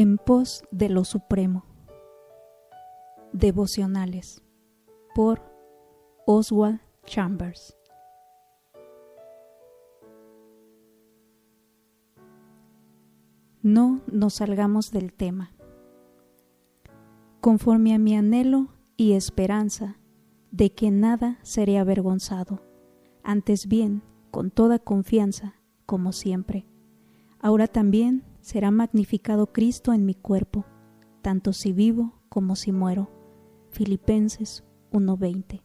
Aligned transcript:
En 0.00 0.16
pos 0.16 0.62
de 0.70 0.88
lo 0.88 1.02
supremo. 1.02 1.64
Devocionales 3.32 4.44
por 5.12 5.42
Oswald 6.24 6.80
Chambers. 7.04 7.76
No 13.60 14.00
nos 14.06 14.34
salgamos 14.34 14.92
del 14.92 15.12
tema. 15.12 15.50
Conforme 17.40 17.92
a 17.92 17.98
mi 17.98 18.14
anhelo 18.14 18.68
y 18.96 19.14
esperanza 19.14 19.96
de 20.52 20.72
que 20.72 20.92
nada 20.92 21.40
seré 21.42 21.76
avergonzado, 21.76 22.62
antes 23.24 23.66
bien, 23.66 24.04
con 24.30 24.52
toda 24.52 24.78
confianza, 24.78 25.56
como 25.86 26.12
siempre. 26.12 26.68
Ahora 27.40 27.66
también 27.66 28.24
será 28.40 28.70
magnificado 28.70 29.52
Cristo 29.52 29.92
en 29.92 30.04
mi 30.04 30.14
cuerpo, 30.14 30.64
tanto 31.22 31.52
si 31.52 31.72
vivo 31.72 32.20
como 32.28 32.56
si 32.56 32.72
muero. 32.72 33.10
Filipenses 33.70 34.64
1:20. 34.90 35.62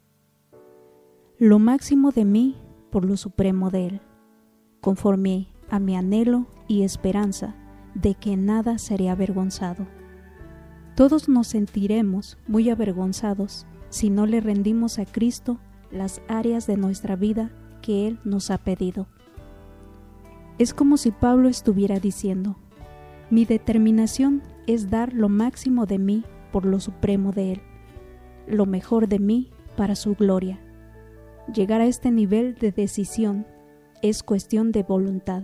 Lo 1.40 1.60
máximo 1.60 2.12
de 2.12 2.26
mí 2.26 2.58
por 2.92 3.06
lo 3.06 3.18
supremo 3.18 3.72
de 3.72 3.88
Él, 3.88 4.02
conforme 4.82 5.48
a 5.70 5.80
mi 5.80 5.96
anhelo 5.96 6.46
y 6.68 6.84
esperanza 6.84 7.56
de 7.96 8.14
que 8.14 8.38
nada 8.38 8.78
seré 8.78 9.10
avergonzado. 9.10 9.88
Todos 10.96 11.28
nos 11.28 11.48
sentiremos 11.48 12.38
muy 12.48 12.70
avergonzados 12.70 13.66
si 13.90 14.12
no 14.12 14.28
le 14.28 14.42
rendimos 14.42 15.00
a 15.00 15.06
Cristo 15.06 15.60
las 15.92 16.22
áreas 16.28 16.68
de 16.68 16.78
nuestra 16.78 17.16
vida 17.16 17.52
que 17.82 18.08
Él 18.08 18.20
nos 18.24 18.52
ha 18.52 18.60
pedido. 18.60 19.08
Es 20.60 20.74
como 20.74 20.98
si 20.98 21.12
Pablo 21.12 21.50
estuviera 21.50 22.00
diciendo, 22.00 22.58
mi 23.32 23.46
determinación 23.46 24.44
es 24.68 24.92
dar 24.92 25.14
lo 25.14 25.28
máximo 25.28 25.88
de 25.88 25.98
mí 25.98 26.24
por 26.52 26.66
lo 26.66 26.80
supremo 26.80 27.32
de 27.32 27.54
Él, 27.54 27.62
lo 28.46 28.68
mejor 28.68 29.08
de 29.08 29.18
mí 29.18 29.50
para 29.76 29.96
su 29.96 30.14
gloria. 30.14 30.60
Llegar 31.54 31.82
a 31.82 31.88
este 31.88 32.12
nivel 32.12 32.56
de 32.56 32.72
decisión 32.72 33.48
es 34.04 34.22
cuestión 34.22 34.72
de 34.72 34.84
voluntad, 34.84 35.44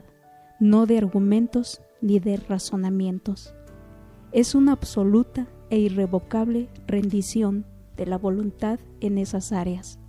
no 0.60 0.86
de 0.86 1.00
argumentos 1.00 1.82
ni 2.02 2.20
de 2.20 2.38
razonamientos. 2.38 3.56
Es 4.32 4.54
una 4.54 4.74
absoluta 4.74 5.48
e 5.72 5.80
irrevocable 5.80 6.70
rendición 6.86 7.66
de 7.98 8.06
la 8.06 8.18
voluntad 8.18 8.80
en 9.02 9.18
esas 9.18 9.52
áreas. 9.52 10.00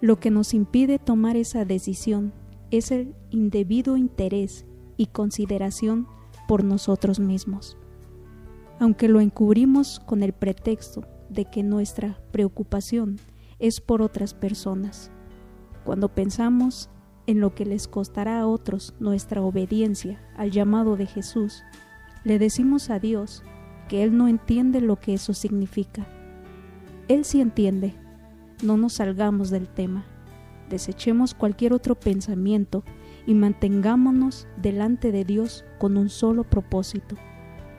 Lo 0.00 0.18
que 0.18 0.30
nos 0.30 0.54
impide 0.54 0.98
tomar 0.98 1.36
esa 1.36 1.64
decisión 1.64 2.32
es 2.72 2.90
el 2.90 3.14
indebido 3.30 3.96
interés 3.96 4.64
y 4.96 5.06
consideración 5.06 6.06
por 6.48 6.64
nosotros 6.64 7.20
mismos. 7.20 7.76
Aunque 8.80 9.08
lo 9.08 9.20
encubrimos 9.20 10.00
con 10.00 10.22
el 10.22 10.32
pretexto 10.32 11.04
de 11.28 11.44
que 11.44 11.62
nuestra 11.62 12.18
preocupación 12.32 13.20
es 13.58 13.80
por 13.80 14.02
otras 14.02 14.34
personas. 14.34 15.10
Cuando 15.84 16.08
pensamos 16.08 16.88
en 17.26 17.40
lo 17.40 17.54
que 17.54 17.64
les 17.66 17.86
costará 17.86 18.40
a 18.40 18.46
otros 18.46 18.94
nuestra 18.98 19.42
obediencia 19.42 20.20
al 20.36 20.50
llamado 20.50 20.96
de 20.96 21.06
Jesús, 21.06 21.62
le 22.24 22.38
decimos 22.38 22.90
a 22.90 22.98
Dios 22.98 23.42
que 23.88 24.02
Él 24.02 24.16
no 24.16 24.28
entiende 24.28 24.80
lo 24.80 24.96
que 24.96 25.14
eso 25.14 25.34
significa. 25.34 26.06
Él 27.08 27.24
sí 27.24 27.40
entiende. 27.40 27.94
No 28.62 28.76
nos 28.76 28.94
salgamos 28.94 29.50
del 29.50 29.68
tema 29.68 30.06
desechemos 30.72 31.34
cualquier 31.34 31.74
otro 31.74 31.94
pensamiento 31.94 32.82
y 33.26 33.34
mantengámonos 33.34 34.48
delante 34.56 35.12
de 35.12 35.24
Dios 35.24 35.64
con 35.78 35.98
un 35.98 36.08
solo 36.08 36.44
propósito, 36.44 37.16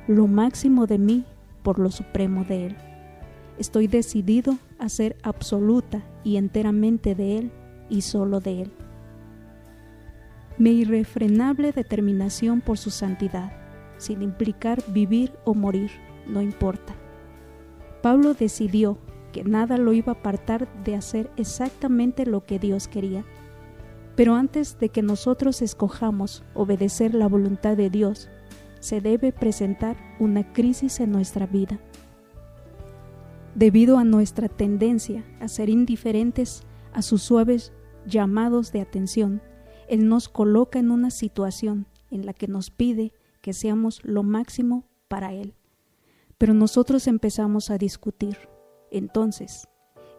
lo 0.07 0.27
máximo 0.27 0.85
de 0.85 0.99
mí 0.99 1.25
por 1.63 1.79
lo 1.79 1.89
supremo 1.89 2.45
de 2.45 2.67
Él. 2.67 2.75
Estoy 3.57 3.87
decidido 3.87 4.57
a 4.77 4.89
ser 4.89 5.17
absoluta 5.23 6.03
y 6.23 6.37
enteramente 6.37 7.15
de 7.15 7.39
Él 7.39 7.51
y 7.89 8.01
solo 8.01 8.39
de 8.39 8.61
Él. 8.61 8.71
Mi 10.59 10.69
irrefrenable 10.71 11.71
determinación 11.71 12.61
por 12.61 12.77
su 12.77 12.91
santidad, 12.91 13.53
sin 13.97 14.21
implicar 14.21 14.83
vivir 14.87 15.33
o 15.45 15.55
morir, 15.55 15.89
no 16.27 16.43
importa. 16.43 16.93
Pablo 18.03 18.35
decidió 18.35 18.99
que 19.33 19.43
nada 19.43 19.77
lo 19.77 19.91
iba 19.91 20.13
a 20.13 20.15
apartar 20.15 20.69
de 20.85 20.95
hacer 20.95 21.29
exactamente 21.35 22.25
lo 22.25 22.45
que 22.45 22.59
Dios 22.59 22.87
quería. 22.87 23.25
Pero 24.15 24.35
antes 24.35 24.79
de 24.79 24.89
que 24.89 25.01
nosotros 25.01 25.61
escojamos 25.61 26.43
obedecer 26.53 27.13
la 27.13 27.27
voluntad 27.27 27.75
de 27.75 27.89
Dios, 27.89 28.29
se 28.79 29.01
debe 29.01 29.33
presentar 29.33 29.97
una 30.19 30.53
crisis 30.53 30.99
en 30.99 31.11
nuestra 31.11 31.47
vida. 31.47 31.79
Debido 33.55 33.97
a 33.97 34.03
nuestra 34.03 34.47
tendencia 34.47 35.25
a 35.39 35.47
ser 35.47 35.69
indiferentes 35.69 36.63
a 36.93 37.01
sus 37.01 37.23
suaves 37.23 37.73
llamados 38.05 38.71
de 38.71 38.81
atención, 38.81 39.41
Él 39.89 40.07
nos 40.07 40.29
coloca 40.29 40.79
en 40.79 40.91
una 40.91 41.09
situación 41.09 41.87
en 42.11 42.25
la 42.25 42.33
que 42.33 42.47
nos 42.47 42.69
pide 42.69 43.13
que 43.41 43.53
seamos 43.53 43.99
lo 44.03 44.21
máximo 44.21 44.85
para 45.07 45.33
Él. 45.33 45.55
Pero 46.37 46.53
nosotros 46.53 47.07
empezamos 47.07 47.71
a 47.71 47.77
discutir 47.77 48.37
entonces, 48.93 49.67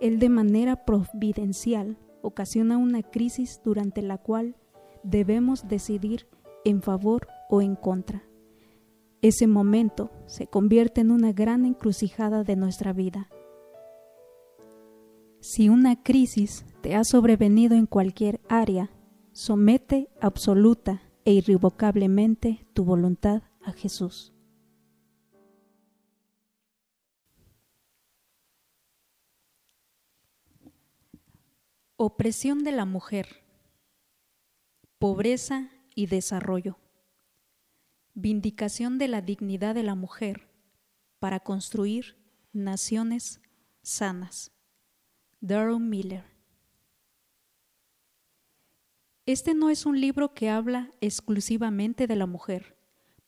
Él 0.00 0.18
de 0.18 0.28
manera 0.28 0.84
providencial 0.84 1.96
ocasiona 2.22 2.76
una 2.76 3.02
crisis 3.02 3.60
durante 3.64 4.02
la 4.02 4.18
cual 4.18 4.56
debemos 5.02 5.68
decidir 5.68 6.26
en 6.64 6.82
favor 6.82 7.28
o 7.48 7.62
en 7.62 7.76
contra. 7.76 8.24
Ese 9.22 9.46
momento 9.46 10.10
se 10.26 10.46
convierte 10.46 11.00
en 11.00 11.10
una 11.10 11.32
gran 11.32 11.64
encrucijada 11.64 12.44
de 12.44 12.56
nuestra 12.56 12.92
vida. 12.92 13.30
Si 15.40 15.68
una 15.68 16.02
crisis 16.02 16.66
te 16.82 16.94
ha 16.94 17.04
sobrevenido 17.04 17.74
en 17.74 17.86
cualquier 17.86 18.40
área, 18.48 18.90
somete 19.32 20.08
absoluta 20.20 21.02
e 21.24 21.32
irrevocablemente 21.32 22.66
tu 22.74 22.84
voluntad 22.84 23.42
a 23.62 23.72
Jesús. 23.72 24.33
Opresión 31.96 32.64
de 32.64 32.72
la 32.72 32.86
mujer. 32.86 33.44
Pobreza 34.98 35.70
y 35.94 36.06
desarrollo. 36.06 36.76
Vindicación 38.14 38.98
de 38.98 39.06
la 39.06 39.22
dignidad 39.22 39.76
de 39.76 39.84
la 39.84 39.94
mujer 39.94 40.48
para 41.20 41.38
construir 41.38 42.16
naciones 42.52 43.40
sanas. 43.82 44.50
Darrell 45.40 45.78
Miller. 45.78 46.24
Este 49.24 49.54
no 49.54 49.70
es 49.70 49.86
un 49.86 50.00
libro 50.00 50.34
que 50.34 50.50
habla 50.50 50.90
exclusivamente 51.00 52.08
de 52.08 52.16
la 52.16 52.26
mujer, 52.26 52.76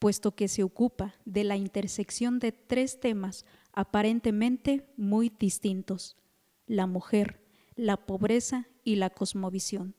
puesto 0.01 0.35
que 0.35 0.49
se 0.49 0.65
ocupa 0.65 1.15
de 1.25 1.45
la 1.45 1.57
intersección 1.57 2.41
de 2.41 2.51
tres 2.51 2.99
temas 2.99 3.47
aparentemente 3.73 4.93
muy 4.97 5.29
distintos, 5.29 6.17
la 6.67 6.89
mujer, 6.89 7.46
la 7.77 7.99
pobreza 7.99 8.69
y 8.85 8.97
la 8.97 9.11
cosmovisión, 9.11 9.95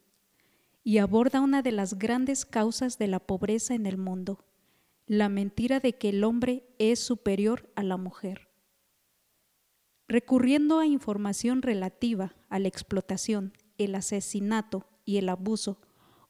y 0.83 0.97
aborda 0.97 1.41
una 1.41 1.61
de 1.61 1.71
las 1.71 1.99
grandes 1.99 2.43
causas 2.43 2.97
de 2.97 3.07
la 3.07 3.19
pobreza 3.19 3.75
en 3.75 3.85
el 3.85 3.97
mundo, 3.97 4.43
la 5.05 5.29
mentira 5.29 5.79
de 5.79 5.93
que 5.93 6.09
el 6.09 6.23
hombre 6.23 6.67
es 6.79 6.99
superior 6.99 7.69
a 7.75 7.83
la 7.83 7.97
mujer. 7.97 8.49
Recurriendo 10.07 10.79
a 10.79 10.87
información 10.87 11.61
relativa 11.61 12.35
a 12.49 12.57
la 12.57 12.67
explotación, 12.67 13.53
el 13.77 13.93
asesinato 13.93 14.87
y 15.05 15.17
el 15.17 15.29
abuso, 15.29 15.79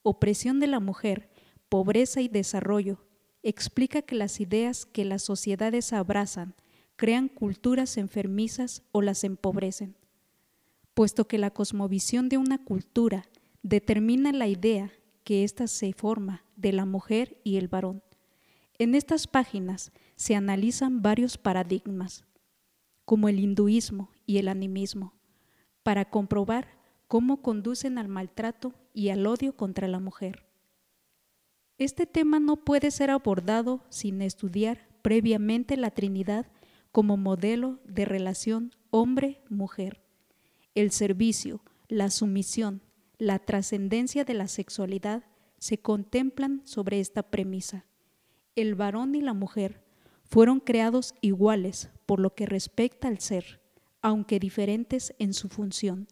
opresión 0.04 0.60
de 0.60 0.68
la 0.68 0.82
mujer, 0.82 1.30
pobreza 1.70 2.20
y 2.20 2.28
desarrollo, 2.28 3.06
explica 3.42 4.02
que 4.02 4.16
las 4.16 4.42
ideas 4.42 4.86
que 4.86 5.06
las 5.06 5.24
sociedades 5.24 5.94
abrazan 5.94 6.56
crean 6.98 7.30
culturas 7.30 7.96
enfermizas 7.96 8.84
o 8.92 9.02
las 9.02 9.24
empobrecen 9.24 9.96
puesto 10.98 11.28
que 11.28 11.38
la 11.38 11.52
cosmovisión 11.52 12.28
de 12.28 12.38
una 12.38 12.58
cultura 12.58 13.28
determina 13.62 14.32
la 14.32 14.48
idea 14.48 14.92
que 15.24 15.44
ésta 15.44 15.68
se 15.68 15.94
forma 15.94 16.44
de 16.56 16.74
la 16.74 16.88
mujer 16.88 17.40
y 17.44 17.58
el 17.58 17.68
varón. 17.68 18.02
En 18.80 18.96
estas 18.96 19.28
páginas 19.28 19.92
se 20.16 20.34
analizan 20.34 21.04
varios 21.04 21.38
paradigmas, 21.38 22.26
como 23.06 23.30
el 23.30 23.40
hinduismo 23.40 24.10
y 24.26 24.40
el 24.40 24.48
animismo, 24.48 25.14
para 25.84 26.04
comprobar 26.04 26.80
cómo 27.08 27.44
conducen 27.44 28.00
al 28.00 28.08
maltrato 28.08 28.74
y 28.92 29.10
al 29.10 29.28
odio 29.28 29.56
contra 29.56 29.88
la 29.88 30.00
mujer. 30.00 30.48
Este 31.78 32.08
tema 32.08 32.40
no 32.40 32.56
puede 32.56 32.90
ser 32.90 33.12
abordado 33.12 33.86
sin 33.90 34.24
estudiar 34.24 34.88
previamente 35.04 35.78
la 35.78 35.92
Trinidad 35.92 36.48
como 36.92 37.18
modelo 37.18 37.78
de 37.86 38.06
relación 38.06 38.72
hombre-mujer 38.90 40.07
el 40.78 40.92
servicio, 40.92 41.64
la 41.88 42.12
sumisión, 42.12 42.84
la 43.18 43.40
trascendencia 43.40 44.24
de 44.26 44.36
la 44.36 44.48
sexualidad 44.48 45.24
se 45.58 45.80
contemplan 45.80 46.62
sobre 46.66 47.00
esta 47.00 47.24
premisa. 47.32 47.86
El 48.56 48.76
varón 48.76 49.16
y 49.16 49.22
la 49.22 49.34
mujer 49.34 49.84
fueron 50.24 50.60
creados 50.60 51.16
iguales 51.22 51.90
por 52.06 52.20
lo 52.20 52.36
que 52.36 52.46
respecta 52.46 53.08
al 53.08 53.20
ser, 53.20 53.60
aunque 54.04 54.40
diferentes 54.40 55.16
en 55.18 55.34
su 55.34 55.50
función. 55.50 56.08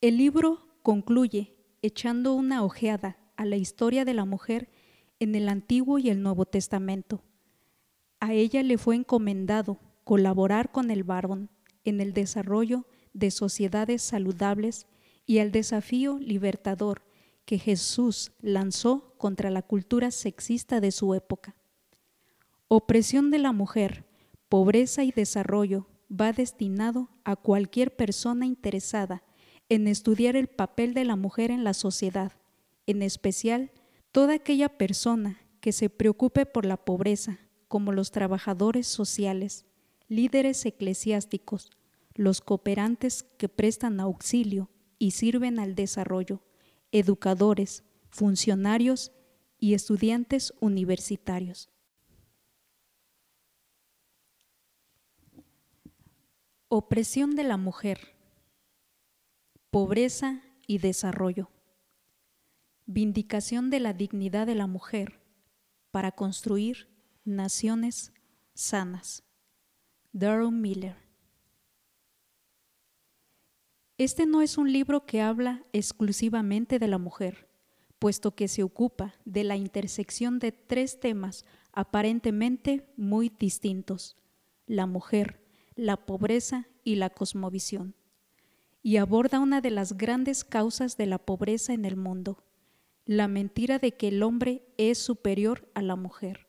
El 0.00 0.16
libro 0.16 0.66
concluye 0.82 1.54
echando 1.82 2.32
una 2.32 2.64
ojeada 2.64 3.18
a 3.36 3.44
la 3.44 3.56
historia 3.56 4.06
de 4.06 4.14
la 4.14 4.24
mujer 4.24 4.70
en 5.20 5.34
el 5.34 5.50
Antiguo 5.50 5.98
y 5.98 6.08
el 6.08 6.22
Nuevo 6.22 6.46
Testamento. 6.46 7.22
A 8.20 8.32
ella 8.32 8.62
le 8.62 8.78
fue 8.78 8.96
encomendado 8.96 9.80
colaborar 10.04 10.72
con 10.72 10.90
el 10.90 11.04
varón 11.04 11.50
en 11.86 12.00
el 12.00 12.12
desarrollo 12.12 12.86
de 13.14 13.30
sociedades 13.30 14.02
saludables 14.02 14.86
y 15.24 15.38
el 15.38 15.50
desafío 15.52 16.18
libertador 16.18 17.02
que 17.46 17.58
Jesús 17.58 18.32
lanzó 18.40 19.14
contra 19.16 19.50
la 19.50 19.62
cultura 19.62 20.10
sexista 20.10 20.80
de 20.80 20.90
su 20.92 21.14
época. 21.14 21.56
Opresión 22.68 23.30
de 23.30 23.38
la 23.38 23.52
mujer, 23.52 24.04
pobreza 24.48 25.04
y 25.04 25.12
desarrollo 25.12 25.86
va 26.10 26.32
destinado 26.32 27.08
a 27.24 27.36
cualquier 27.36 27.94
persona 27.94 28.46
interesada 28.46 29.22
en 29.68 29.88
estudiar 29.88 30.36
el 30.36 30.48
papel 30.48 30.94
de 30.94 31.04
la 31.04 31.16
mujer 31.16 31.50
en 31.50 31.64
la 31.64 31.74
sociedad, 31.74 32.32
en 32.86 33.02
especial 33.02 33.72
toda 34.12 34.34
aquella 34.34 34.68
persona 34.68 35.40
que 35.60 35.72
se 35.72 35.90
preocupe 35.90 36.46
por 36.46 36.64
la 36.64 36.76
pobreza, 36.76 37.38
como 37.68 37.92
los 37.92 38.10
trabajadores 38.10 38.86
sociales, 38.86 39.66
líderes 40.08 40.64
eclesiásticos, 40.66 41.70
los 42.14 42.40
cooperantes 42.40 43.24
que 43.36 43.48
prestan 43.48 44.00
auxilio 44.00 44.70
y 44.98 45.12
sirven 45.12 45.58
al 45.58 45.74
desarrollo, 45.74 46.42
educadores, 46.92 47.84
funcionarios 48.08 49.12
y 49.58 49.74
estudiantes 49.74 50.54
universitarios. 50.60 51.70
Opresión 56.68 57.36
de 57.36 57.44
la 57.44 57.56
mujer, 57.56 58.16
pobreza 59.70 60.42
y 60.66 60.78
desarrollo. 60.78 61.50
Vindicación 62.86 63.70
de 63.70 63.80
la 63.80 63.92
dignidad 63.92 64.46
de 64.46 64.54
la 64.54 64.66
mujer 64.66 65.20
para 65.90 66.12
construir 66.12 66.88
naciones 67.24 68.12
sanas. 68.54 69.22
Darrell 70.18 70.50
Miller. 70.50 70.96
Este 73.98 74.24
no 74.24 74.40
es 74.40 74.56
un 74.56 74.72
libro 74.72 75.04
que 75.04 75.20
habla 75.20 75.66
exclusivamente 75.74 76.78
de 76.78 76.88
la 76.88 76.96
mujer, 76.96 77.50
puesto 77.98 78.34
que 78.34 78.48
se 78.48 78.62
ocupa 78.62 79.12
de 79.26 79.44
la 79.44 79.56
intersección 79.56 80.38
de 80.38 80.52
tres 80.52 81.00
temas 81.00 81.44
aparentemente 81.70 82.88
muy 82.96 83.28
distintos, 83.28 84.16
la 84.66 84.86
mujer, 84.86 85.44
la 85.74 86.06
pobreza 86.06 86.66
y 86.82 86.94
la 86.94 87.10
cosmovisión, 87.10 87.94
y 88.82 88.96
aborda 88.96 89.38
una 89.38 89.60
de 89.60 89.70
las 89.70 89.98
grandes 89.98 90.44
causas 90.44 90.96
de 90.96 91.04
la 91.04 91.18
pobreza 91.18 91.74
en 91.74 91.84
el 91.84 91.96
mundo, 91.96 92.42
la 93.04 93.28
mentira 93.28 93.78
de 93.78 93.92
que 93.92 94.08
el 94.08 94.22
hombre 94.22 94.62
es 94.78 94.96
superior 94.96 95.68
a 95.74 95.82
la 95.82 95.94
mujer. 95.96 96.45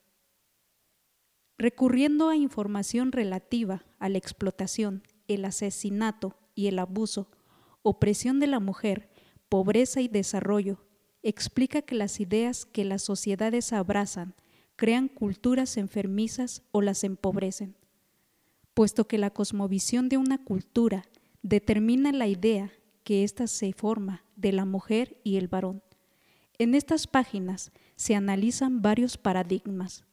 Recurriendo 1.58 2.30
a 2.30 2.36
información 2.36 3.12
relativa 3.12 3.86
a 4.00 4.10
la 4.10 4.18
explotación, 4.18 5.04
el 5.28 5.46
asesinato 5.46 6.38
y 6.56 6.68
el 6.68 6.80
abuso, 6.80 7.30
opresión 7.82 8.40
de 8.40 8.48
la 8.48 8.60
mujer, 8.60 9.10
pobreza 9.50 10.02
y 10.02 10.08
desarrollo, 10.08 10.86
explica 11.24 11.82
que 11.82 11.96
las 11.96 12.20
ideas 12.20 12.66
que 12.66 12.86
las 12.86 13.02
sociedades 13.02 13.74
abrazan 13.74 14.36
crean 14.76 15.08
culturas 15.08 15.78
enfermizas 15.78 16.64
o 16.72 16.82
las 16.82 17.04
empobrecen 17.04 17.76
puesto 18.78 19.08
que 19.08 19.18
la 19.18 19.32
cosmovisión 19.32 20.08
de 20.08 20.18
una 20.18 20.38
cultura 20.44 21.10
determina 21.42 22.12
la 22.12 22.28
idea 22.28 22.72
que 23.04 23.24
ésta 23.24 23.48
se 23.48 23.74
forma 23.74 24.24
de 24.36 24.52
la 24.52 24.66
mujer 24.66 25.20
y 25.24 25.38
el 25.38 25.48
varón. 25.48 25.82
En 26.60 26.76
estas 26.76 27.08
páginas 27.08 27.72
se 27.96 28.14
analizan 28.14 28.84
varios 28.84 29.18
paradigmas, 29.18 30.06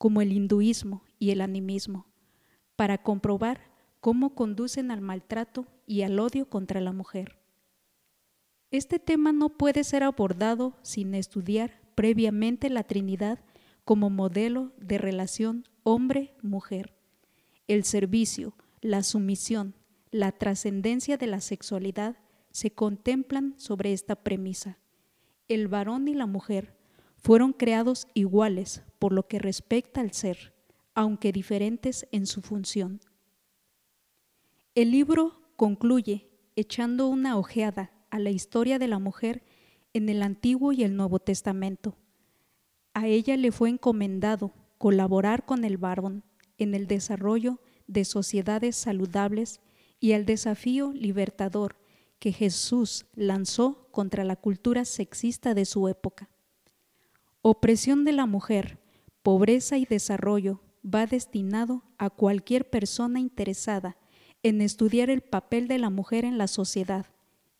como 0.00 0.22
el 0.22 0.32
hinduismo 0.32 1.04
y 1.20 1.30
el 1.30 1.42
animismo, 1.42 2.06
para 2.74 2.96
comprobar 2.98 3.70
cómo 4.00 4.34
conducen 4.34 4.90
al 4.90 5.02
maltrato 5.02 5.68
y 5.86 6.00
al 6.00 6.18
odio 6.18 6.48
contra 6.48 6.80
la 6.80 6.92
mujer. 6.92 7.38
Este 8.70 8.98
tema 8.98 9.32
no 9.32 9.50
puede 9.50 9.84
ser 9.84 10.02
abordado 10.02 10.78
sin 10.80 11.14
estudiar 11.14 11.82
previamente 11.94 12.70
la 12.70 12.84
Trinidad 12.84 13.44
como 13.84 14.08
modelo 14.08 14.72
de 14.78 14.96
relación 14.96 15.64
hombre-mujer 15.82 16.96
el 17.70 17.84
servicio, 17.84 18.56
la 18.80 19.04
sumisión, 19.04 19.76
la 20.10 20.32
trascendencia 20.32 21.16
de 21.16 21.28
la 21.28 21.40
sexualidad 21.40 22.16
se 22.50 22.72
contemplan 22.72 23.54
sobre 23.58 23.92
esta 23.92 24.16
premisa. 24.16 24.80
El 25.46 25.68
varón 25.68 26.08
y 26.08 26.14
la 26.14 26.26
mujer 26.26 26.76
fueron 27.20 27.52
creados 27.52 28.06
iguales 28.14 28.82
por 28.98 29.12
lo 29.12 29.28
que 29.28 29.38
respecta 29.38 30.00
al 30.00 30.12
ser, 30.12 30.54
aunque 30.94 31.32
diferentes 31.32 32.06
en 32.12 32.26
su 32.26 32.42
función. 32.42 33.00
El 34.74 34.90
libro 34.90 35.40
concluye 35.56 36.30
echando 36.56 37.08
una 37.08 37.36
ojeada 37.36 37.92
a 38.10 38.18
la 38.18 38.30
historia 38.30 38.78
de 38.78 38.88
la 38.88 38.98
mujer 38.98 39.42
en 39.92 40.08
el 40.08 40.22
Antiguo 40.22 40.72
y 40.72 40.82
el 40.82 40.96
Nuevo 40.96 41.18
Testamento. 41.18 41.96
A 42.94 43.06
ella 43.06 43.36
le 43.36 43.52
fue 43.52 43.68
encomendado 43.68 44.54
colaborar 44.78 45.44
con 45.44 45.64
el 45.64 45.76
varón 45.76 46.24
en 46.58 46.74
el 46.74 46.86
desarrollo 46.86 47.60
de 47.86 48.04
sociedades 48.04 48.76
saludables 48.76 49.60
y 49.98 50.12
el 50.12 50.24
desafío 50.24 50.92
libertador 50.92 51.76
que 52.18 52.32
Jesús 52.32 53.06
lanzó 53.14 53.88
contra 53.90 54.24
la 54.24 54.36
cultura 54.36 54.84
sexista 54.84 55.54
de 55.54 55.64
su 55.64 55.88
época. 55.88 56.30
Opresión 57.42 58.04
de 58.04 58.12
la 58.12 58.26
mujer, 58.26 58.78
pobreza 59.22 59.78
y 59.78 59.86
desarrollo 59.86 60.60
va 60.84 61.06
destinado 61.06 61.82
a 61.96 62.10
cualquier 62.10 62.68
persona 62.68 63.18
interesada 63.18 63.96
en 64.42 64.60
estudiar 64.60 65.08
el 65.08 65.22
papel 65.22 65.66
de 65.66 65.78
la 65.78 65.88
mujer 65.88 66.26
en 66.26 66.36
la 66.36 66.46
sociedad, 66.48 67.06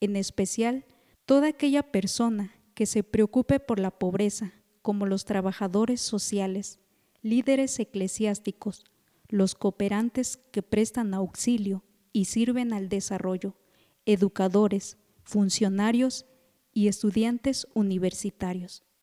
en 0.01 0.17
especial 0.17 0.85
toda 1.25 1.49
aquella 1.49 1.83
persona 1.83 2.53
que 2.75 2.85
se 2.85 3.03
preocupe 3.03 3.59
por 3.59 3.79
la 3.79 3.91
pobreza, 3.91 4.53
como 4.83 5.07
los 5.07 5.25
trabajadores 5.25 6.03
sociales, 6.03 6.79
líderes 7.23 7.79
eclesiásticos, 7.81 8.85
los 9.29 9.55
cooperantes 9.55 10.37
que 10.37 10.63
prestan 10.63 11.15
auxilio 11.15 11.85
y 12.13 12.27
sirven 12.27 12.75
al 12.75 12.91
desarrollo, 12.91 13.57
educadores, 14.05 14.99
funcionarios 15.23 16.27
y 16.75 16.89
estudiantes 16.89 17.67
universitarios. 17.73 18.85